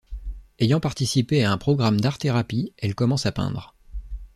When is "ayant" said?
0.59-0.79